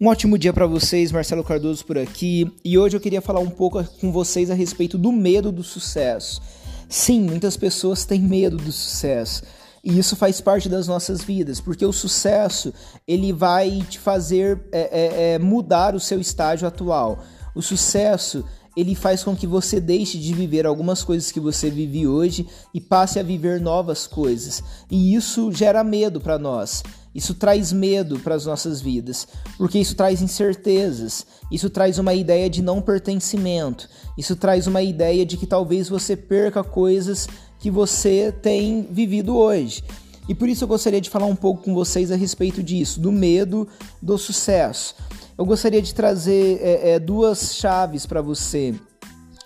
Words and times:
Um 0.00 0.06
ótimo 0.06 0.38
dia 0.38 0.52
para 0.52 0.64
vocês, 0.64 1.10
Marcelo 1.10 1.42
Cardoso 1.42 1.84
por 1.84 1.98
aqui, 1.98 2.48
e 2.64 2.78
hoje 2.78 2.96
eu 2.96 3.00
queria 3.00 3.20
falar 3.20 3.40
um 3.40 3.50
pouco 3.50 3.82
com 4.00 4.12
vocês 4.12 4.48
a 4.48 4.54
respeito 4.54 4.96
do 4.96 5.10
medo 5.10 5.50
do 5.50 5.64
sucesso. 5.64 6.40
Sim, 6.88 7.22
muitas 7.22 7.56
pessoas 7.56 8.04
têm 8.04 8.20
medo 8.20 8.56
do 8.56 8.70
sucesso. 8.70 9.42
E 9.82 9.98
isso 9.98 10.14
faz 10.14 10.40
parte 10.40 10.68
das 10.68 10.86
nossas 10.86 11.24
vidas, 11.24 11.60
porque 11.60 11.84
o 11.84 11.92
sucesso 11.92 12.72
ele 13.08 13.32
vai 13.32 13.84
te 13.90 13.98
fazer 13.98 14.60
é, 14.70 14.80
é, 14.80 15.32
é, 15.32 15.38
mudar 15.40 15.96
o 15.96 16.00
seu 16.00 16.20
estágio 16.20 16.68
atual. 16.68 17.24
O 17.52 17.60
sucesso 17.60 18.44
ele 18.76 18.94
faz 18.94 19.24
com 19.24 19.34
que 19.34 19.48
você 19.48 19.80
deixe 19.80 20.16
de 20.16 20.32
viver 20.32 20.64
algumas 20.64 21.02
coisas 21.02 21.32
que 21.32 21.40
você 21.40 21.68
vive 21.68 22.06
hoje 22.06 22.46
e 22.72 22.80
passe 22.80 23.18
a 23.18 23.24
viver 23.24 23.60
novas 23.60 24.06
coisas. 24.06 24.62
E 24.88 25.16
isso 25.16 25.50
gera 25.50 25.82
medo 25.82 26.20
para 26.20 26.38
nós. 26.38 26.84
Isso 27.18 27.34
traz 27.34 27.72
medo 27.72 28.20
para 28.20 28.36
as 28.36 28.46
nossas 28.46 28.80
vidas, 28.80 29.26
porque 29.56 29.76
isso 29.76 29.96
traz 29.96 30.22
incertezas, 30.22 31.26
isso 31.50 31.68
traz 31.68 31.98
uma 31.98 32.14
ideia 32.14 32.48
de 32.48 32.62
não 32.62 32.80
pertencimento, 32.80 33.88
isso 34.16 34.36
traz 34.36 34.68
uma 34.68 34.82
ideia 34.82 35.26
de 35.26 35.36
que 35.36 35.44
talvez 35.44 35.88
você 35.88 36.16
perca 36.16 36.62
coisas 36.62 37.26
que 37.58 37.72
você 37.72 38.30
tem 38.30 38.86
vivido 38.88 39.36
hoje. 39.36 39.82
E 40.28 40.34
por 40.34 40.48
isso 40.48 40.62
eu 40.62 40.68
gostaria 40.68 41.00
de 41.00 41.10
falar 41.10 41.26
um 41.26 41.34
pouco 41.34 41.64
com 41.64 41.74
vocês 41.74 42.12
a 42.12 42.16
respeito 42.16 42.62
disso, 42.62 43.00
do 43.00 43.10
medo 43.10 43.66
do 44.00 44.16
sucesso. 44.16 44.94
Eu 45.36 45.44
gostaria 45.44 45.82
de 45.82 45.92
trazer 45.92 46.60
é, 46.62 46.90
é, 46.90 46.98
duas 47.00 47.56
chaves 47.56 48.06
para 48.06 48.22
você. 48.22 48.76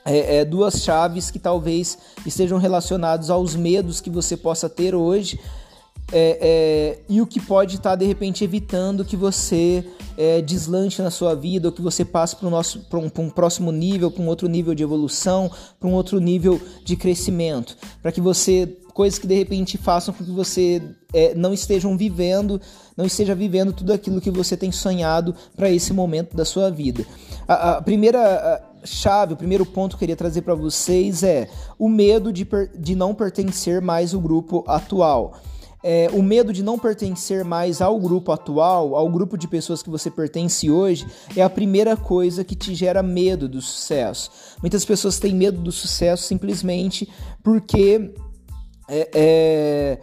É, 0.05 0.39
é, 0.39 0.45
duas 0.45 0.83
chaves 0.83 1.31
que 1.31 1.39
talvez 1.39 1.97
estejam 2.27 2.59
relacionados 2.59 3.31
aos 3.31 3.57
medos 3.57 3.99
que 3.99 4.11
você 4.11 4.37
possa 4.37 4.69
ter 4.69 4.95
hoje 4.95 5.41
é, 6.13 6.39
é, 6.41 6.99
e 7.09 7.23
o 7.23 7.27
que 7.27 7.41
pode 7.41 7.77
estar 7.77 7.91
tá, 7.91 7.97
de 7.97 8.05
repente 8.05 8.45
evitando 8.45 9.05
que 9.05 9.17
você 9.17 9.83
é, 10.17 10.43
deslanche 10.43 11.01
na 11.01 11.11
sua 11.11 11.35
vida 11.35 11.69
ou 11.69 11.73
que 11.73 11.81
você 11.81 12.05
passe 12.05 12.37
para 12.37 12.49
um, 12.99 13.11
um, 13.19 13.31
próximo 13.31 13.73
nível, 13.73 14.11
para 14.11 14.23
um 14.23 14.29
outro 14.29 14.47
nível 14.47 14.75
de 14.75 14.83
evolução, 14.83 15.51
para 15.81 15.89
um 15.89 15.95
outro 15.95 16.21
nível 16.21 16.61
de 16.85 16.97
crescimento, 16.97 17.77
para 18.03 18.13
que 18.13 18.21
você 18.21 18.77
coisas 18.93 19.19
que 19.19 19.27
de 19.27 19.35
repente 19.35 19.79
façam 19.79 20.13
com 20.13 20.23
que 20.23 20.31
você 20.31 20.83
é, 21.15 21.35
não 21.35 21.55
estejam 21.55 21.97
vivendo, 21.97 22.61
não 22.95 23.07
esteja 23.07 23.35
vivendo 23.35 23.73
tudo 23.73 23.91
aquilo 23.91 24.21
que 24.21 24.31
você 24.31 24.55
tem 24.55 24.71
sonhado 24.71 25.35
para 25.57 25.71
esse 25.71 25.95
momento 25.95 26.37
da 26.37 26.45
sua 26.45 26.71
vida. 26.71 27.07
A, 27.49 27.79
a 27.79 27.83
primeira 27.83 28.63
chave, 28.85 29.33
o 29.33 29.37
primeiro 29.37 29.65
ponto 29.65 29.93
que 29.93 29.95
eu 29.95 30.01
queria 30.01 30.17
trazer 30.17 30.43
para 30.43 30.55
vocês 30.55 31.23
é 31.23 31.49
o 31.79 31.89
medo 31.89 32.31
de, 32.31 32.47
de 32.79 32.95
não 32.95 33.15
pertencer 33.15 33.81
mais 33.81 34.13
ao 34.13 34.21
grupo 34.21 34.63
atual 34.67 35.41
é, 35.83 36.09
o 36.13 36.23
medo 36.23 36.53
de 36.53 36.63
não 36.63 36.79
pertencer 36.79 37.45
mais 37.45 37.81
ao 37.81 37.99
grupo 37.99 38.31
atual, 38.33 38.95
ao 38.95 39.09
grupo 39.09 39.37
de 39.37 39.49
pessoas 39.49 39.83
que 39.83 39.91
você 39.91 40.11
pertence 40.11 40.71
hoje, 40.71 41.07
é 41.37 41.43
a 41.43 41.51
primeira 41.51 41.97
coisa 41.97 42.45
que 42.45 42.55
te 42.55 42.75
gera 42.75 43.03
medo 43.03 43.49
do 43.49 43.61
sucesso. 43.61 44.31
Muitas 44.61 44.85
pessoas 44.85 45.19
têm 45.19 45.35
medo 45.35 45.61
do 45.61 45.73
sucesso 45.73 46.25
simplesmente 46.25 47.09
porque 47.43 48.15
é, 48.89 49.11
é, 49.15 49.99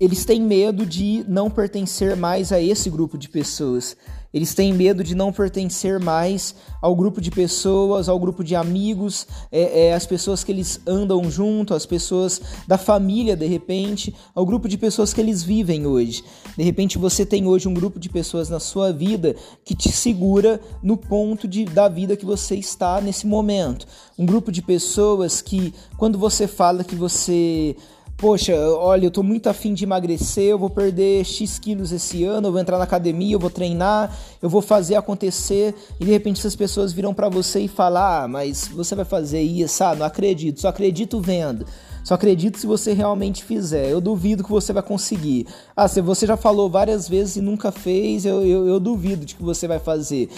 eles 0.00 0.24
têm 0.24 0.40
medo 0.40 0.86
de 0.86 1.24
não 1.28 1.50
pertencer 1.50 2.16
mais 2.16 2.52
a 2.52 2.60
esse 2.60 2.88
grupo 2.88 3.18
de 3.18 3.28
pessoas. 3.28 3.96
Eles 4.32 4.54
têm 4.54 4.74
medo 4.74 5.02
de 5.02 5.14
não 5.14 5.32
pertencer 5.32 5.98
mais 5.98 6.54
ao 6.82 6.94
grupo 6.94 7.18
de 7.18 7.30
pessoas, 7.30 8.10
ao 8.10 8.18
grupo 8.18 8.44
de 8.44 8.54
amigos, 8.54 9.26
é, 9.50 9.86
é, 9.86 9.94
as 9.94 10.04
pessoas 10.04 10.44
que 10.44 10.52
eles 10.52 10.80
andam 10.86 11.30
junto, 11.30 11.72
as 11.72 11.86
pessoas 11.86 12.40
da 12.66 12.76
família, 12.76 13.34
de 13.34 13.46
repente, 13.46 14.14
ao 14.34 14.44
grupo 14.44 14.68
de 14.68 14.76
pessoas 14.76 15.14
que 15.14 15.20
eles 15.20 15.42
vivem 15.42 15.86
hoje. 15.86 16.22
De 16.56 16.62
repente, 16.62 16.98
você 16.98 17.24
tem 17.24 17.46
hoje 17.46 17.68
um 17.68 17.74
grupo 17.74 17.98
de 17.98 18.10
pessoas 18.10 18.50
na 18.50 18.60
sua 18.60 18.92
vida 18.92 19.34
que 19.64 19.74
te 19.74 19.90
segura 19.90 20.60
no 20.82 20.98
ponto 20.98 21.48
de, 21.48 21.64
da 21.64 21.88
vida 21.88 22.16
que 22.16 22.26
você 22.26 22.54
está 22.54 23.00
nesse 23.00 23.26
momento. 23.26 23.86
Um 24.18 24.26
grupo 24.26 24.52
de 24.52 24.60
pessoas 24.60 25.40
que, 25.40 25.72
quando 25.96 26.18
você 26.18 26.46
fala 26.46 26.84
que 26.84 26.94
você 26.94 27.74
poxa, 28.18 28.52
olha, 28.76 29.06
eu 29.06 29.10
tô 29.12 29.22
muito 29.22 29.48
afim 29.48 29.72
de 29.72 29.84
emagrecer, 29.84 30.46
eu 30.46 30.58
vou 30.58 30.68
perder 30.68 31.24
X 31.24 31.56
quilos 31.56 31.92
esse 31.92 32.24
ano, 32.24 32.48
eu 32.48 32.52
vou 32.52 32.60
entrar 32.60 32.76
na 32.76 32.82
academia, 32.82 33.36
eu 33.36 33.38
vou 33.38 33.48
treinar, 33.48 34.12
eu 34.42 34.50
vou 34.50 34.60
fazer 34.60 34.96
acontecer, 34.96 35.72
e 36.00 36.04
de 36.04 36.10
repente 36.10 36.40
essas 36.40 36.56
pessoas 36.56 36.92
viram 36.92 37.14
para 37.14 37.28
você 37.28 37.60
e 37.60 37.68
falar, 37.68 38.24
ah, 38.24 38.28
mas 38.28 38.66
você 38.66 38.96
vai 38.96 39.04
fazer 39.04 39.40
isso, 39.40 39.84
ah, 39.84 39.94
não 39.94 40.04
acredito, 40.04 40.60
só 40.60 40.68
acredito 40.68 41.20
vendo. 41.20 41.64
Só 42.02 42.14
acredito 42.14 42.58
se 42.58 42.66
você 42.66 42.92
realmente 42.92 43.44
fizer. 43.44 43.90
Eu 43.90 44.00
duvido 44.00 44.42
que 44.42 44.50
você 44.50 44.72
vai 44.72 44.82
conseguir. 44.82 45.46
Ah, 45.76 45.86
se 45.86 46.00
você 46.00 46.26
já 46.26 46.36
falou 46.36 46.70
várias 46.70 47.08
vezes 47.08 47.36
e 47.36 47.40
nunca 47.40 47.70
fez, 47.70 48.24
eu, 48.24 48.44
eu, 48.44 48.66
eu 48.66 48.80
duvido 48.80 49.26
de 49.26 49.34
que 49.34 49.42
você 49.42 49.68
vai 49.68 49.78
fazer. 49.78 50.30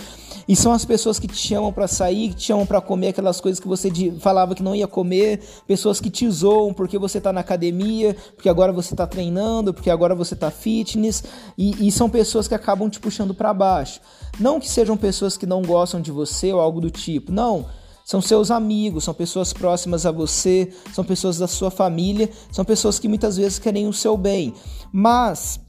E 0.49 0.57
são 0.57 0.73
as 0.73 0.85
pessoas 0.85 1.19
que 1.19 1.29
te 1.29 1.37
chamam 1.37 1.73
para 1.73 1.87
sair, 1.87 2.31
que 2.31 2.37
te 2.37 2.45
chamam 2.47 2.67
para 2.67 2.81
comer 2.81 3.09
aquelas 3.09 3.41
coisas 3.41 3.61
que 3.61 3.69
você 3.69 3.91
falava 4.19 4.55
que 4.55 4.63
não 4.63 4.75
ia 4.75 4.89
comer, 4.89 5.41
pessoas 5.67 6.01
que 6.01 6.11
te 6.11 6.29
zoam 6.29 6.75
porque 6.75 6.99
você 6.99 7.21
tá 7.21 7.33
na 7.33 7.41
academia, 7.41 8.17
porque 8.35 8.49
agora 8.49 8.73
você 8.73 8.97
tá 8.97 9.07
treinando, 9.07 9.73
porque 9.73 9.91
agora 9.91 10.15
você 10.15 10.35
tá 10.35 10.51
fitness, 10.51 11.23
e, 11.57 11.87
e 11.87 11.93
são 11.93 12.11
pessoas 12.11 12.49
que 12.49 12.55
acabam 12.55 12.89
te 12.89 12.99
puxando 12.99 13.35
para 13.35 13.55
baixo. 13.55 14.01
Não 14.39 14.59
que 14.59 14.69
sejam 14.69 14.97
pessoas 14.97 15.37
que 15.37 15.47
não 15.47 15.63
gostam 15.63 16.01
de 16.01 16.11
você 16.11 16.53
ou 16.53 16.61
algo 16.61 16.81
do 16.81 16.91
tipo, 16.91 17.31
não 17.31 17.67
são 18.11 18.21
seus 18.21 18.51
amigos, 18.51 19.05
são 19.05 19.15
pessoas 19.15 19.53
próximas 19.53 20.05
a 20.05 20.11
você, 20.11 20.73
são 20.93 21.05
pessoas 21.05 21.39
da 21.39 21.47
sua 21.47 21.71
família, 21.71 22.29
são 22.51 22.65
pessoas 22.65 22.99
que 22.99 23.07
muitas 23.07 23.37
vezes 23.37 23.61
querem 23.61 23.87
o 23.87 23.93
seu 23.93 24.17
bem. 24.17 24.53
Mas 24.93 25.61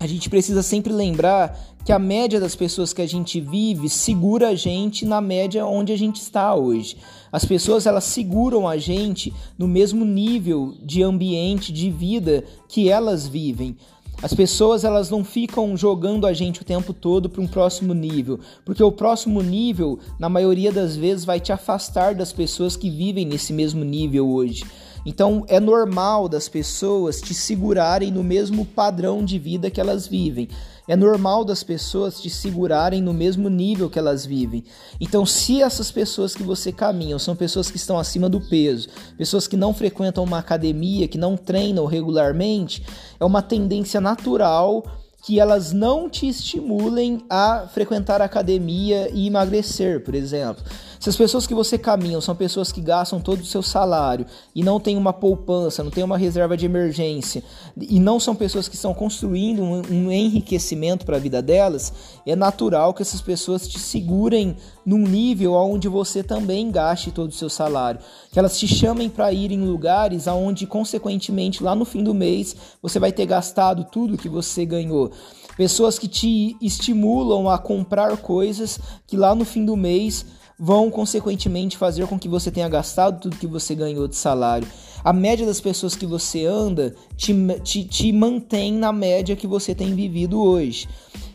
a 0.00 0.04
gente 0.04 0.28
precisa 0.28 0.64
sempre 0.64 0.92
lembrar 0.92 1.56
que 1.84 1.92
a 1.92 1.98
média 2.00 2.40
das 2.40 2.56
pessoas 2.56 2.92
que 2.92 3.00
a 3.00 3.06
gente 3.06 3.40
vive 3.40 3.88
segura 3.88 4.48
a 4.48 4.54
gente 4.56 5.06
na 5.06 5.20
média 5.20 5.64
onde 5.64 5.92
a 5.92 5.96
gente 5.96 6.20
está 6.20 6.56
hoje. 6.56 6.96
As 7.30 7.44
pessoas 7.44 7.86
elas 7.86 8.02
seguram 8.02 8.66
a 8.66 8.76
gente 8.76 9.32
no 9.56 9.68
mesmo 9.68 10.04
nível 10.04 10.74
de 10.82 11.04
ambiente, 11.04 11.72
de 11.72 11.88
vida 11.88 12.42
que 12.68 12.90
elas 12.90 13.28
vivem. 13.28 13.76
As 14.22 14.32
pessoas 14.32 14.82
elas 14.82 15.10
não 15.10 15.22
ficam 15.22 15.76
jogando 15.76 16.26
a 16.26 16.32
gente 16.32 16.62
o 16.62 16.64
tempo 16.64 16.92
todo 16.94 17.28
para 17.28 17.42
um 17.42 17.46
próximo 17.46 17.92
nível, 17.92 18.40
porque 18.64 18.82
o 18.82 18.90
próximo 18.90 19.42
nível, 19.42 19.98
na 20.18 20.28
maioria 20.28 20.72
das 20.72 20.96
vezes, 20.96 21.24
vai 21.24 21.38
te 21.38 21.52
afastar 21.52 22.14
das 22.14 22.32
pessoas 22.32 22.76
que 22.76 22.88
vivem 22.88 23.26
nesse 23.26 23.52
mesmo 23.52 23.84
nível 23.84 24.28
hoje. 24.28 24.64
Então 25.06 25.44
é 25.46 25.60
normal 25.60 26.28
das 26.28 26.48
pessoas 26.48 27.20
te 27.20 27.32
segurarem 27.32 28.10
no 28.10 28.24
mesmo 28.24 28.66
padrão 28.66 29.24
de 29.24 29.38
vida 29.38 29.70
que 29.70 29.80
elas 29.80 30.08
vivem. 30.08 30.48
É 30.88 30.96
normal 30.96 31.44
das 31.44 31.62
pessoas 31.62 32.20
te 32.20 32.28
segurarem 32.28 33.00
no 33.00 33.14
mesmo 33.14 33.48
nível 33.48 33.88
que 33.88 33.98
elas 33.98 34.24
vivem. 34.26 34.64
Então, 35.00 35.26
se 35.26 35.60
essas 35.60 35.90
pessoas 35.90 36.32
que 36.32 36.44
você 36.44 36.70
caminha 36.70 37.18
são 37.18 37.34
pessoas 37.34 37.70
que 37.70 37.76
estão 37.76 37.98
acima 37.98 38.28
do 38.28 38.40
peso, 38.40 38.88
pessoas 39.18 39.48
que 39.48 39.56
não 39.56 39.74
frequentam 39.74 40.22
uma 40.22 40.38
academia, 40.38 41.08
que 41.08 41.18
não 41.18 41.36
treinam 41.36 41.86
regularmente, 41.86 42.84
é 43.18 43.24
uma 43.24 43.42
tendência 43.42 44.00
natural 44.00 44.84
que 45.24 45.40
elas 45.40 45.72
não 45.72 46.08
te 46.08 46.28
estimulem 46.28 47.24
a 47.28 47.66
frequentar 47.66 48.22
a 48.22 48.26
academia 48.26 49.10
e 49.12 49.26
emagrecer, 49.26 50.04
por 50.04 50.14
exemplo. 50.14 50.62
Se 50.98 51.08
as 51.08 51.16
pessoas 51.16 51.46
que 51.46 51.54
você 51.54 51.76
caminha 51.78 52.20
são 52.20 52.34
pessoas 52.34 52.72
que 52.72 52.80
gastam 52.80 53.20
todo 53.20 53.40
o 53.40 53.44
seu 53.44 53.62
salário 53.62 54.26
e 54.54 54.62
não 54.62 54.80
tem 54.80 54.96
uma 54.96 55.12
poupança, 55.12 55.82
não 55.82 55.90
tem 55.90 56.02
uma 56.02 56.16
reserva 56.16 56.56
de 56.56 56.66
emergência, 56.66 57.42
e 57.76 58.00
não 58.00 58.18
são 58.18 58.34
pessoas 58.34 58.68
que 58.68 58.74
estão 58.74 58.94
construindo 58.94 59.62
um, 59.62 59.82
um 59.90 60.12
enriquecimento 60.12 61.04
para 61.04 61.16
a 61.16 61.20
vida 61.20 61.42
delas, 61.42 61.92
é 62.26 62.34
natural 62.34 62.94
que 62.94 63.02
essas 63.02 63.20
pessoas 63.20 63.68
te 63.68 63.78
segurem 63.78 64.56
num 64.84 64.98
nível 64.98 65.52
onde 65.54 65.88
você 65.88 66.22
também 66.22 66.70
gaste 66.70 67.10
todo 67.10 67.30
o 67.30 67.34
seu 67.34 67.50
salário. 67.50 68.00
Que 68.30 68.38
elas 68.38 68.58
te 68.58 68.68
chamem 68.68 69.08
para 69.08 69.32
ir 69.32 69.50
em 69.52 69.64
lugares 69.64 70.28
aonde, 70.28 70.66
consequentemente, 70.66 71.62
lá 71.62 71.74
no 71.74 71.84
fim 71.84 72.02
do 72.02 72.14
mês, 72.14 72.56
você 72.80 72.98
vai 72.98 73.12
ter 73.12 73.26
gastado 73.26 73.84
tudo 73.84 74.16
que 74.16 74.28
você 74.28 74.64
ganhou. 74.64 75.10
Pessoas 75.56 75.98
que 75.98 76.06
te 76.06 76.56
estimulam 76.60 77.48
a 77.48 77.58
comprar 77.58 78.16
coisas 78.18 78.78
que 79.06 79.16
lá 79.16 79.34
no 79.34 79.44
fim 79.44 79.64
do 79.64 79.76
mês 79.76 80.26
vão 80.58 80.90
consequentemente 80.90 81.76
fazer 81.76 82.06
com 82.06 82.18
que 82.18 82.28
você 82.28 82.50
tenha 82.50 82.68
gastado 82.68 83.20
tudo 83.20 83.36
que 83.36 83.46
você 83.46 83.74
ganhou 83.74 84.08
de 84.08 84.16
salário. 84.16 84.66
A 85.04 85.12
média 85.12 85.46
das 85.46 85.60
pessoas 85.60 85.94
que 85.94 86.06
você 86.06 86.46
anda 86.46 86.94
te, 87.16 87.34
te, 87.62 87.84
te 87.84 88.12
mantém 88.12 88.72
na 88.72 88.92
média 88.92 89.36
que 89.36 89.46
você 89.46 89.74
tem 89.74 89.94
vivido 89.94 90.40
hoje. 90.40 90.88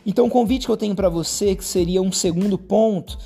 Então, 0.04 0.26
o 0.26 0.30
convite 0.30 0.66
que 0.66 0.72
eu 0.72 0.76
tenho 0.76 0.94
para 0.94 1.08
você, 1.08 1.54
que 1.54 1.64
seria 1.64 2.02
um 2.02 2.10
segundo 2.10 2.58
ponto, 2.58 3.16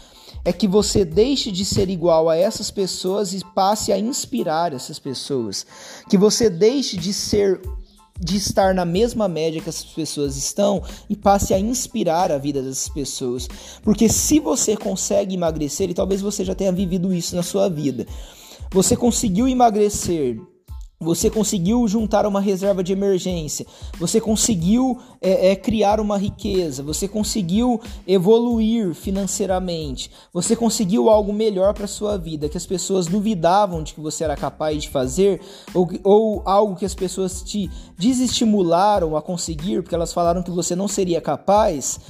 é 0.44 0.52
que 0.52 0.68
você 0.68 1.04
deixe 1.04 1.50
de 1.50 1.64
ser 1.64 1.88
igual 1.88 2.28
a 2.28 2.36
essas 2.36 2.70
pessoas 2.70 3.32
e 3.32 3.44
passe 3.54 3.90
a 3.90 3.98
inspirar 3.98 4.72
essas 4.72 4.98
pessoas. 4.98 5.66
Que 6.08 6.16
você 6.16 6.48
deixe 6.48 6.96
de 6.96 7.12
ser 7.12 7.60
de 8.18 8.36
estar 8.36 8.74
na 8.74 8.84
mesma 8.84 9.28
média 9.28 9.60
que 9.60 9.68
essas 9.68 9.84
pessoas 9.84 10.36
estão 10.36 10.82
e 11.08 11.16
passe 11.16 11.52
a 11.52 11.58
inspirar 11.58 12.32
a 12.32 12.38
vida 12.38 12.62
dessas 12.62 12.88
pessoas. 12.88 13.48
Porque 13.82 14.08
se 14.08 14.40
você 14.40 14.76
consegue 14.76 15.34
emagrecer, 15.34 15.90
e 15.90 15.94
talvez 15.94 16.20
você 16.20 16.44
já 16.44 16.54
tenha 16.54 16.72
vivido 16.72 17.12
isso 17.12 17.36
na 17.36 17.42
sua 17.42 17.68
vida, 17.68 18.06
você 18.70 18.96
conseguiu 18.96 19.48
emagrecer 19.48 20.38
você 20.98 21.28
conseguiu 21.28 21.86
juntar 21.86 22.26
uma 22.26 22.40
reserva 22.40 22.82
de 22.82 22.92
emergência, 22.92 23.66
você 23.98 24.18
conseguiu 24.18 24.98
é, 25.20 25.50
é, 25.50 25.56
criar 25.56 26.00
uma 26.00 26.16
riqueza, 26.16 26.82
você 26.82 27.06
conseguiu 27.06 27.80
evoluir 28.06 28.94
financeiramente, 28.94 30.10
você 30.32 30.56
conseguiu 30.56 31.10
algo 31.10 31.34
melhor 31.34 31.74
para 31.74 31.86
sua 31.86 32.16
vida 32.16 32.48
que 32.48 32.56
as 32.56 32.64
pessoas 32.64 33.06
duvidavam 33.06 33.82
de 33.82 33.92
que 33.92 34.00
você 34.00 34.24
era 34.24 34.36
capaz 34.36 34.84
de 34.84 34.88
fazer, 34.88 35.40
ou, 35.74 35.88
ou 36.02 36.42
algo 36.46 36.76
que 36.76 36.86
as 36.86 36.94
pessoas 36.94 37.42
te 37.42 37.70
desestimularam 37.98 39.16
a 39.16 39.22
conseguir 39.22 39.82
porque 39.82 39.94
elas 39.94 40.14
falaram 40.14 40.42
que 40.42 40.50
você 40.50 40.74
não 40.74 40.88
seria 40.88 41.20
capaz 41.20 42.00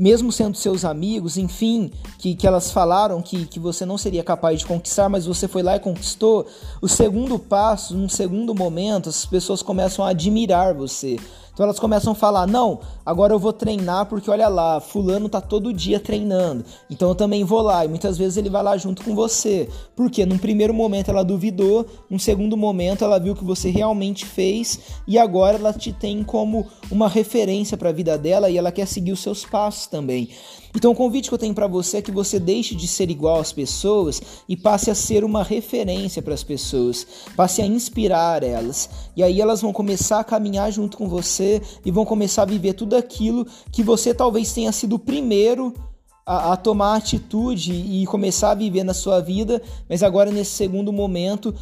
mesmo 0.00 0.32
sendo 0.32 0.56
seus 0.56 0.82
amigos, 0.82 1.36
enfim, 1.36 1.92
que, 2.16 2.34
que 2.34 2.46
elas 2.46 2.72
falaram 2.72 3.20
que, 3.20 3.44
que 3.44 3.60
você 3.60 3.84
não 3.84 3.98
seria 3.98 4.24
capaz 4.24 4.60
de 4.60 4.64
conquistar, 4.64 5.10
mas 5.10 5.26
você 5.26 5.46
foi 5.46 5.62
lá 5.62 5.76
e 5.76 5.80
conquistou, 5.80 6.46
o 6.80 6.88
segundo 6.88 7.38
passo, 7.38 7.94
num 7.94 8.08
segundo 8.08 8.54
momento, 8.54 9.10
as 9.10 9.26
pessoas 9.26 9.62
começam 9.62 10.02
a 10.02 10.08
admirar 10.08 10.72
você. 10.72 11.18
Então 11.60 11.66
elas 11.66 11.78
começam 11.78 12.12
a 12.12 12.16
falar: 12.16 12.46
não, 12.46 12.80
agora 13.04 13.34
eu 13.34 13.38
vou 13.38 13.52
treinar 13.52 14.06
porque 14.06 14.30
olha 14.30 14.48
lá, 14.48 14.80
Fulano 14.80 15.28
tá 15.28 15.42
todo 15.42 15.74
dia 15.74 16.00
treinando, 16.00 16.64
então 16.88 17.10
eu 17.10 17.14
também 17.14 17.44
vou 17.44 17.60
lá. 17.60 17.84
E 17.84 17.88
muitas 17.88 18.16
vezes 18.16 18.38
ele 18.38 18.48
vai 18.48 18.62
lá 18.62 18.78
junto 18.78 19.04
com 19.04 19.14
você, 19.14 19.68
porque 19.94 20.24
num 20.24 20.38
primeiro 20.38 20.72
momento 20.72 21.10
ela 21.10 21.22
duvidou, 21.22 21.84
num 22.08 22.18
segundo 22.18 22.56
momento 22.56 23.04
ela 23.04 23.20
viu 23.20 23.36
que 23.36 23.44
você 23.44 23.68
realmente 23.68 24.24
fez 24.24 24.80
e 25.06 25.18
agora 25.18 25.58
ela 25.58 25.74
te 25.74 25.92
tem 25.92 26.24
como 26.24 26.66
uma 26.90 27.10
referência 27.10 27.76
para 27.76 27.90
a 27.90 27.92
vida 27.92 28.16
dela 28.16 28.48
e 28.48 28.56
ela 28.56 28.72
quer 28.72 28.86
seguir 28.86 29.12
os 29.12 29.20
seus 29.20 29.44
passos 29.44 29.86
também. 29.86 30.30
Então 30.74 30.92
o 30.92 30.94
convite 30.94 31.28
que 31.28 31.34
eu 31.34 31.38
tenho 31.38 31.54
para 31.54 31.66
você 31.66 31.98
é 31.98 32.02
que 32.02 32.12
você 32.12 32.38
deixe 32.38 32.74
de 32.74 32.86
ser 32.86 33.10
igual 33.10 33.40
às 33.40 33.52
pessoas 33.52 34.22
e 34.48 34.56
passe 34.56 34.90
a 34.90 34.94
ser 34.94 35.24
uma 35.24 35.42
referência 35.42 36.22
para 36.22 36.34
as 36.34 36.44
pessoas, 36.44 37.06
passe 37.36 37.60
a 37.60 37.66
inspirar 37.66 38.42
elas. 38.42 38.88
E 39.16 39.22
aí 39.22 39.40
elas 39.40 39.60
vão 39.60 39.72
começar 39.72 40.20
a 40.20 40.24
caminhar 40.24 40.70
junto 40.70 40.96
com 40.96 41.08
você 41.08 41.60
e 41.84 41.90
vão 41.90 42.04
começar 42.04 42.42
a 42.42 42.46
viver 42.46 42.74
tudo 42.74 42.94
aquilo 42.94 43.46
que 43.72 43.82
você 43.82 44.14
talvez 44.14 44.52
tenha 44.52 44.72
sido 44.72 44.94
o 44.94 44.98
primeiro 44.98 45.74
a, 46.24 46.52
a, 46.52 46.56
tomar 46.56 46.96
atitude 46.96 47.72
e 47.72 48.06
começar 48.06 48.52
a 48.52 48.54
viver 48.54 48.84
na 48.84 48.94
sua 48.94 49.20
vida, 49.20 49.60
mas 49.88 50.02
agora 50.02 50.30
nesse 50.30 50.52
segundo 50.52 50.92
momento, 50.92 51.52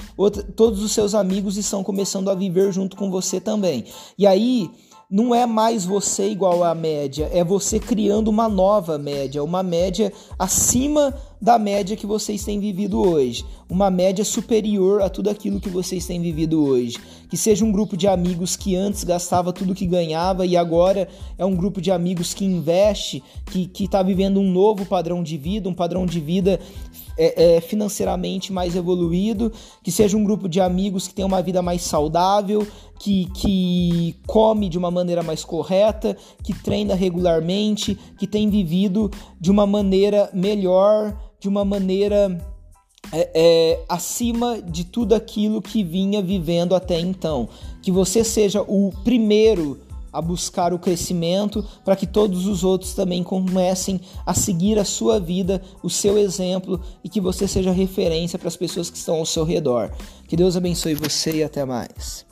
todos 0.55 0.83
os 0.83 0.93
seus 0.93 1.15
amigos 1.15 1.57
estão 1.57 1.83
começando 1.83 2.29
a 2.29 2.35
viver 2.35 2.71
junto 2.71 2.95
com 2.95 3.11
você 3.11 3.41
também. 3.41 3.87
E 4.19 4.27
aí 4.27 4.71
não 5.11 5.35
é 5.35 5.47
mais 5.47 5.87
você 5.87 6.29
igual 6.29 6.63
à 6.63 6.75
média, 6.75 7.31
é 7.33 7.43
você 7.43 7.81
criando 7.81 8.29
uma 8.29 8.49
nova 8.49 8.99
média, 8.99 9.43
uma 9.43 9.63
média 9.63 10.13
acima 10.39 11.15
da 11.41 11.59
média 11.59 11.97
que 11.97 12.07
vocês 12.07 12.45
têm 12.45 12.59
vivido 12.59 13.01
hoje, 13.01 13.45
uma 13.69 13.91
média 13.91 14.25
superior 14.25 15.03
a 15.03 15.09
tudo 15.09 15.31
aquilo 15.31 15.61
que 15.61 15.69
vocês 15.69 16.07
têm 16.07 16.21
vivido 16.21 16.65
hoje. 16.65 16.97
Que 17.29 17.37
seja 17.37 17.65
um 17.65 17.71
grupo 17.71 17.97
de 17.97 18.09
amigos 18.09 18.57
que 18.57 18.75
antes 18.75 19.05
gastava 19.05 19.53
tudo 19.53 19.75
que 19.75 19.87
ganhava 19.87 20.47
e 20.47 20.57
agora 20.57 21.09
é 21.37 21.45
um 21.45 21.55
grupo 21.55 21.81
de 21.81 21.91
amigos 21.91 22.33
que 22.33 22.45
investe, 22.45 23.23
que 23.47 23.71
está 23.85 24.03
vivendo 24.03 24.41
um 24.41 24.51
novo 24.51 24.87
padrão 24.87 25.23
de 25.23 25.37
vida, 25.37 25.69
um 25.69 25.75
padrão 25.75 26.07
de 26.07 26.21
vida 26.21 26.59
é, 27.19 27.57
é, 27.57 27.61
financeiramente 27.61 28.53
mais 28.53 28.77
evoluído, 28.77 29.53
que 29.83 29.91
seja 29.91 30.17
um 30.17 30.23
grupo 30.23 30.49
de 30.49 30.61
amigos 30.61 31.09
que 31.09 31.15
tem 31.15 31.25
uma 31.25 31.43
vida 31.43 31.61
mais 31.61 31.83
saudável, 31.83 32.67
que, 32.99 33.27
que 33.35 34.15
come 34.27 34.69
de 34.69 34.79
uma 34.79 34.91
maneira 34.91 35.23
mais 35.23 35.45
correta, 35.45 36.17
que 36.43 36.55
treina 36.55 36.95
regularmente, 36.95 37.99
que 38.17 38.27
tem 38.27 38.49
vivido 38.49 39.11
de 39.41 39.51
uma 39.51 39.67
maneira 39.67 40.31
melhor, 40.33 41.28
de 41.41 41.49
uma 41.49 41.65
maneira 41.65 42.39
é, 43.13 43.31
é, 43.35 43.85
acima 43.89 44.61
de 44.61 44.85
tudo 44.85 45.15
aquilo 45.15 45.63
que 45.63 45.83
vinha 45.83 46.23
vivendo 46.23 46.75
até 46.75 46.99
então. 46.99 47.49
Que 47.83 47.91
você 47.91 48.25
seja 48.25 48.63
o 48.63 48.93
primeiro 49.05 49.81
a 50.13 50.23
buscar 50.23 50.73
o 50.73 50.79
crescimento 50.79 51.65
para 51.85 51.95
que 51.95 52.07
todos 52.07 52.47
os 52.47 52.65
outros 52.65 52.95
também 52.95 53.23
comecem 53.23 54.01
a 54.25 54.35
seguir 54.35 54.79
a 54.79 54.85
sua 54.85 55.21
vida, 55.21 55.63
o 55.83 55.91
seu 55.91 56.19
exemplo 56.19 56.81
e 57.05 57.09
que 57.09 57.21
você 57.21 57.47
seja 57.47 57.71
referência 57.71 58.39
para 58.39 58.49
as 58.49 58.57
pessoas 58.57 58.91
que 58.91 58.97
estão 58.97 59.17
ao 59.17 59.27
seu 59.27 59.45
redor. 59.45 59.91
Que 60.27 60.37
Deus 60.37 60.57
abençoe 60.57 60.95
você 60.95 61.37
e 61.37 61.45
até 61.45 61.65
mais. 61.65 62.28